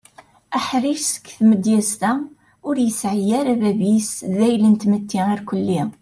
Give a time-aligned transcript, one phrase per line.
[0.57, 2.11] Aḥric seg tmedyaz-a
[2.67, 5.81] ur yesɛi ara bab-is d ayla n tmetti irkeli.